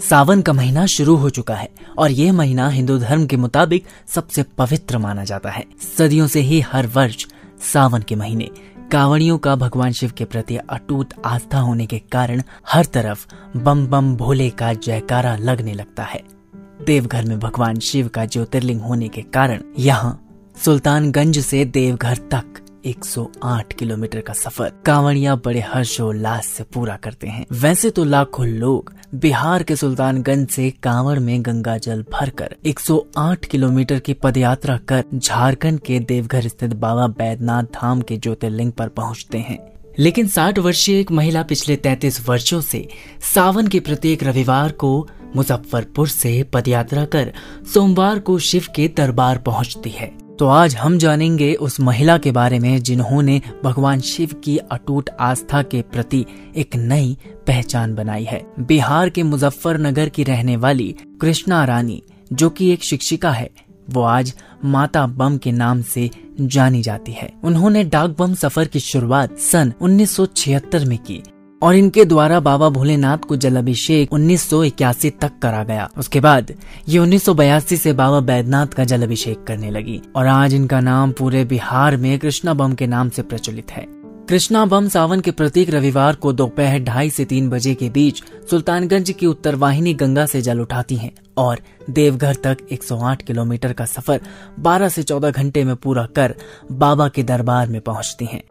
सावन 0.00 0.42
का 0.42 0.52
महीना 0.52 0.86
शुरू 0.86 1.16
हो 1.16 1.30
चुका 1.30 1.54
है 1.54 1.68
और 1.98 2.10
यह 2.10 2.32
महीना 2.32 2.68
हिंदू 2.68 2.98
धर्म 2.98 3.26
के 3.26 3.36
मुताबिक 3.36 3.86
सबसे 4.06 4.42
पवित्र 4.42 4.98
माना 4.98 5.24
जाता 5.24 5.50
है। 5.50 5.64
सदियों 5.98 6.26
से 6.26 6.40
ही 6.40 6.60
हर 6.60 6.86
वर्ष 6.86 7.26
सावन 7.72 8.02
के 8.02 8.16
महीने 8.16 8.50
कावड़ियों 8.92 9.38
का 9.38 9.56
भगवान 9.56 9.92
शिव 9.92 10.12
के 10.18 10.24
प्रति 10.24 10.56
अटूट 10.56 11.14
आस्था 11.24 11.58
होने 11.58 11.86
के 11.86 11.98
कारण 11.98 12.42
हर 12.68 12.84
तरफ़ 12.84 13.26
बम 13.56 13.86
बम 13.86 14.14
भोले 14.16 14.50
का 14.50 14.72
जयकारा 14.72 15.36
लगने 15.36 15.72
लगता 15.72 16.02
है। 16.02 16.22
देवघर 16.86 17.24
में 17.24 17.38
भगवान 17.38 17.78
शिव 17.78 18.08
का 18.08 18.24
ज्योतिर्लिंग 18.24 18.80
होने 18.80 19.08
के 19.08 19.22
कारण 19.22 19.62
यहाँ 19.78 20.28
सुल्तानगंज 20.64 21.38
से 21.38 21.64
देवघर 21.64 22.16
तक 22.16 22.44
108 22.88 23.72
किलोमीटर 23.72 24.20
का 24.20 24.32
सफ़र 24.32 24.72
कांवड़िया 24.86 25.36
बड़े 25.36 25.60
हर्षोल्लास 25.60 26.46
से 26.46 26.64
पूरा 26.64 26.96
करते 26.96 27.26
हैं। 27.26 27.46
वैसे 27.52 27.90
तो 27.90 28.04
लाखों 28.04 28.46
लोग 28.46 28.92
बिहार 29.14 29.62
के 29.62 29.76
सुल्तानगंज 29.76 30.48
से 30.48 30.70
कांवड़ 30.70 31.18
में 31.18 31.42
गंगा 31.42 31.78
जल 31.78 32.04
भरकर 32.12 32.56
108 32.66 33.44
किलोमीटर 33.44 33.98
की 33.98 34.14
पदयात्रा 34.14 34.76
कर 34.76 35.04
झारखंड 35.14 35.80
के 35.80 36.00
देवघर 36.00 36.48
स्थित 36.48 36.72
बाबा 36.72 37.06
बैद्यनाथ 37.06 37.62
धाम 37.62 38.00
के 38.00 38.16
ज्योतिर्लिंग 38.16 38.72
पर 38.72 38.88
पहुँचते 38.88 39.38
हैं। 39.38 39.58
लेकिन 39.98 40.28
60 40.28 40.58
वर्षीय 40.58 41.00
एक 41.00 41.10
महिला 41.10 41.42
पिछले 41.42 41.76
33 41.76 42.28
वर्षों 42.28 42.60
से 42.60 42.88
सावन 43.34 43.66
के 43.66 43.80
प्रत्येक 43.80 44.22
रविवार 44.22 44.72
को 44.72 45.08
मुजफ्फरपुर 45.36 46.08
से 46.08 46.42
पदयात्रा 46.42 47.04
कर 47.04 47.32
सोमवार 47.74 48.18
को 48.18 48.38
शिव 48.38 48.66
के 48.76 48.88
दरबार 48.88 49.38
पहुँचती 49.38 49.90
है। 49.90 50.17
तो 50.38 50.46
आज 50.46 50.76
हम 50.76 50.98
जानेंगे 50.98 51.54
उस 51.54 51.80
महिला 51.80 52.18
के 52.18 52.32
बारे 52.32 52.58
में 52.58 52.82
जिन्होंने 52.82 53.42
भगवान 53.64 54.00
शिव 54.00 54.30
की 54.44 54.58
अटूट 54.58 55.10
आस्था 55.20 55.62
के 55.62 55.82
प्रति 55.82 56.26
एक 56.56 56.76
नई 56.76 57.16
पहचान 57.46 57.94
बनाई 57.94 58.24
है। 58.24 58.46
बिहार 58.60 59.08
के 59.08 59.22
मुजफ्फरनगर 59.22 60.08
की 60.08 60.24
रहने 60.24 60.56
वाली 60.56 60.96
कृष्णा 61.20 61.64
रानी, 61.64 62.02
जो 62.32 62.50
कि 62.50 62.70
एक 62.70 62.82
शिक्षिका 62.82 63.30
है, 63.30 63.50
वो 63.90 64.02
आज 64.02 64.34
माता 64.64 65.06
बम 65.06 65.38
के 65.38 65.52
नाम 65.52 65.82
से 65.82 66.10
जानी 66.40 66.82
जाती 66.82 67.12
है। 67.12 67.32
उन्होंने 67.44 67.84
डाक 67.84 68.16
बम 68.18 68.34
सफ़र 68.34 68.64
की 68.64 68.80
शुरुआत 68.80 69.38
सन 69.38 69.72
1976 69.80 70.84
में 70.84 70.98
की। 70.98 71.22
और 71.62 71.74
इनके 71.74 72.04
द्वारा 72.04 72.40
बाबा 72.40 72.68
भोलेनाथ 72.68 73.18
को 73.18 73.36
जल 73.36 73.56
अभिषेक 73.56 74.12
उन्नीस 74.12 74.48
तक 74.52 75.38
करा 75.42 75.62
गया 75.64 75.88
उसके 75.98 76.20
बाद 76.20 76.54
ये 76.88 76.98
उन्नीस 76.98 77.24
से 77.82 77.92
बाबा 77.92 78.20
बैद्यनाथ 78.20 78.66
का 78.66 78.84
जल 78.84 79.02
अभिषेक 79.02 79.44
करने 79.44 79.70
लगी 79.70 80.00
और 80.16 80.26
आज 80.26 80.54
इनका 80.54 80.80
नाम 80.80 81.12
पूरे 81.12 81.44
बिहार 81.44 81.96
में 81.96 82.18
कृष्णा 82.18 82.54
बम 82.54 82.74
के 82.74 82.86
नाम 82.86 83.08
से 83.08 83.22
प्रचलित 83.22 83.70
है 83.70 83.86
कृष्णा 84.28 84.64
बम 84.66 84.88
सावन 84.88 85.20
के 85.20 85.30
प्रतीक 85.30 85.70
रविवार 85.70 86.14
को 86.14 86.32
दोपहर 86.32 86.78
ढाई 86.84 87.10
से 87.10 87.24
तीन 87.24 87.48
बजे 87.50 87.74
के 87.74 87.88
बीच 87.90 88.22
सुल्तानगंज 88.50 89.10
की 89.10 89.26
उत्तर 89.26 89.54
वाहिनी 89.54 89.94
गंगा 89.94 90.26
से 90.26 90.42
जल 90.42 90.60
उठाती 90.60 90.96
हैं 90.96 91.10
और 91.38 91.60
देवघर 91.90 92.34
तक 92.44 92.66
108 92.72 93.22
किलोमीटर 93.22 93.72
का 93.72 93.84
सफ़र 93.84 94.20
12 94.66 94.90
से 94.90 95.02
14 95.02 95.30
घंटे 95.30 95.64
में 95.64 95.74
पूरा 95.76 96.04
कर 96.16 96.34
बाबा 96.72 97.08
के 97.08 97.22
दरबार 97.22 97.68
में 97.68 97.80
पहुँचती 97.80 98.24
हैं। 98.24 98.42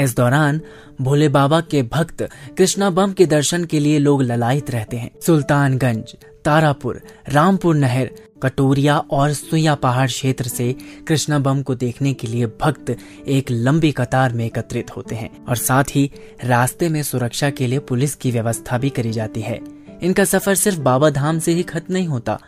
इस 0.00 0.16
दौरान 0.16 0.60
भोले 1.00 1.28
बाबा 1.28 1.60
के 1.60 1.82
भक्त 1.82 2.22
कृष्णा 2.58 2.90
बम 2.90 3.12
के 3.12 3.26
दर्शन 3.26 3.64
के 3.64 3.80
लिए 3.80 3.98
लोग 3.98 4.22
ललायत 4.22 4.70
रहते 4.70 4.96
हैं। 4.96 5.10
सुल्तानगंज, 5.26 6.14
तारापुर, 6.44 7.00
रामपुर 7.28 7.74
नहर, 7.74 8.10
कटोरिया 8.42 8.98
और 8.98 9.32
सुइया 9.32 9.74
पहाड़ 9.74 10.06
क्षेत्र 10.06 10.44
से 10.44 10.72
कृष्णा 11.08 11.38
बम 11.38 11.62
को 11.62 11.74
देखने 11.74 12.12
के 12.14 12.26
लिए 12.26 12.46
भक्त 12.46 12.96
एक 13.28 13.50
लंबी 13.50 13.92
कतार 13.92 14.32
में 14.32 14.44
एकत्रित 14.46 14.96
होते 14.96 15.14
हैं 15.14 15.44
और 15.44 15.56
साथ 15.56 15.84
ही 15.84 16.10
रास्ते 16.44 16.88
में 16.88 17.02
सुरक्षा 17.02 17.50
के 17.50 17.66
लिए 17.66 17.78
पुलिस 17.78 18.14
की 18.14 18.30
व्यवस्था 18.30 18.78
भी 18.78 18.90
करी 18.90 19.12
जाती 19.12 19.40
है। 19.40 19.60
इनका 20.02 20.24
सफ़र 20.24 20.54
सिर्फ़ 20.54 20.80
बाबा 20.80 21.10
धाम 21.10 21.38
से 21.38 21.52
ही 21.52 21.62
खत्म 21.62 21.94
नहीं 21.94 22.08
होता 22.08 22.38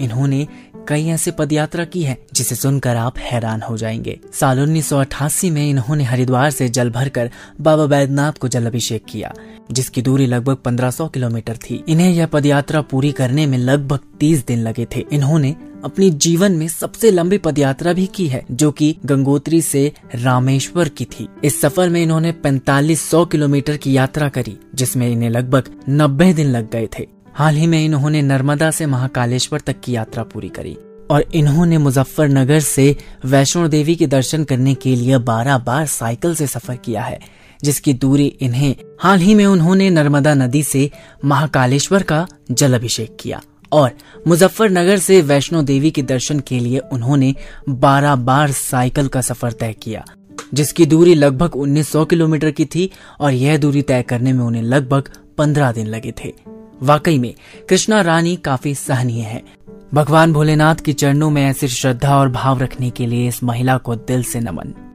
इन्होंने 0.00 0.48
कई 0.88 1.06
ऐसे 1.06 1.30
पदयात्रा 1.30 1.84
की 1.84 2.02
है, 2.02 2.18
जिसे 2.34 2.54
सुनकर 2.54 2.96
आप 2.96 3.18
हैरान 3.18 3.62
हो 3.62 3.76
जाएँगे। 3.76 4.20
साल 4.32 4.60
उन्नीस 4.60 4.88
सौ 4.88 4.98
अठासी 4.98 5.50
में 5.50 5.70
इन्होंने 5.70 6.04
हरिद्वार 6.04 6.50
से 6.50 6.68
जल 6.68 6.90
भरकर 6.90 7.30
बाबा 7.60 7.86
बैद्यनाथ 7.86 8.32
को 8.32 8.48
जल 8.48 8.66
अभिषेक 8.66 9.04
किया, 9.04 9.34
जिसकी 9.72 10.02
दूरी 10.02 10.26
लगभग 10.26 10.56
1500 10.56 11.08
किलोमीटर 11.08 11.56
थी। 11.56 11.84
इन्हें 11.88 12.10
यह 12.10 12.26
पदयात्रा 12.26 12.80
पूरी 12.80 13.12
करने 13.12 13.46
में 13.46 13.58
लगभग 13.58 13.98
30 14.20 14.46
दिन 14.46 14.58
लगे 14.58 14.86
थे। 14.96 15.04
इन्होंने 15.12 15.56
अपनी 15.84 16.10
जीवन 16.10 16.52
में 16.52 16.68
सबसे 16.68 17.10
लंबी 17.10 17.38
पदयात्रा 17.38 17.92
भी 17.92 18.06
की 18.06 18.26
है, 18.26 18.44
जो 18.50 18.70
कि 18.70 18.96
गंगोत्री 19.06 19.62
से 19.62 19.92
रामेश्वर 20.14 20.88
की 20.88 21.04
थी। 21.04 21.28
इस 21.44 21.60
सफ़र 21.60 21.88
में 21.88 22.02
इन्होंने 22.02 22.32
4500 22.32 23.24
किलोमीटर 23.24 23.76
की 23.76 23.96
यात्रा 23.96 24.28
करी, 24.28 24.58
जिसमें 24.74 25.10
इन्हें 25.10 25.30
लगभग 25.30 25.64
90 25.88 26.32
दिन 26.32 26.46
लग 26.46 26.70
गए 26.70 26.88
थे। 26.98 27.21
हाल 27.34 27.56
ही 27.56 27.66
में 27.66 27.84
इन्होंने 27.84 28.20
नर्मदा 28.22 28.70
से 28.70 28.86
महाकालेश्वर 28.86 29.60
तक 29.60 29.80
की 29.80 29.92
यात्रा 29.92 30.22
पूरी 30.22 30.48
करी 30.48 30.76
और 31.10 31.24
इन्होंने 31.34 31.78
मुजफ्फरनगर 31.78 32.60
से 32.60 32.84
वैष्णो 33.24 33.68
देवी 33.68 33.94
के 33.96 34.06
दर्शन 34.06 34.44
करने 34.44 34.74
के 34.74 34.94
लिए 34.96 35.18
बारह 35.18 35.58
बार 35.58 35.86
साइकिल 35.86 36.34
से 36.34 36.46
सफ़र 36.46 36.76
किया 36.76 37.02
है, 37.02 37.18
जिसकी 37.64 37.94
दूरी 37.94 38.26
इन्हें 38.40 38.74
हाल 39.00 39.18
ही 39.18 39.34
में 39.34 39.44
उन्होंने 39.46 39.88
नर्मदा 39.90 40.34
नदी 40.34 40.62
से 40.62 40.90
महाकालेश्वर 41.24 42.02
का 42.02 42.26
जल 42.50 42.74
अभिषेक 42.74 43.16
किया 43.20 43.40
और 43.72 43.90
मुजफ्फरनगर 44.28 44.98
से 44.98 45.20
वैष्णो 45.22 45.62
देवी 45.62 45.90
के 45.90 46.02
दर्शन 46.02 46.40
के 46.40 46.58
लिए 46.58 46.78
उन्होंने 46.78 47.34
बारह 47.68 48.16
बार 48.16 48.50
साइकिल 48.52 49.08
का 49.08 49.20
सफ़र 49.20 49.52
तय 49.52 49.74
किया, 49.82 50.04
जिसकी 50.54 50.86
दूरी 50.86 51.14
लगभग 51.14 51.56
1900 51.56 52.06
किलोमीटर 52.06 52.50
की 52.50 52.64
थी 52.64 52.90
और 53.20 53.32
यह 53.32 53.56
दूरी 53.56 53.82
तय 53.82 54.02
करने 54.02 54.32
में 54.32 54.44
उन्हें 54.44 54.62
लगभग 54.62 55.08
15 55.38 55.74
दिन 55.74 55.86
लगे 55.86 56.12
थे। 56.24 56.51
वाकई 56.82 57.18
में 57.18 57.34
कृष्णा 57.68 58.00
रानी 58.00 58.36
काफ़ी 58.36 58.74
सहनीय 58.74 59.22
है। 59.22 59.42
भगवान 59.94 60.32
भोलेनाथ 60.32 60.74
के 60.74 60.92
चरणों 60.92 61.30
में 61.30 61.46
ऐसी 61.46 61.68
श्रद्धा 61.68 62.18
और 62.18 62.28
भाव 62.28 62.60
रखने 62.60 62.90
के 62.90 63.06
लिए 63.06 63.28
इस 63.28 63.44
महिला 63.44 63.78
को 63.78 63.94
दिल 63.94 64.22
से 64.22 64.40
नमन। 64.40 64.91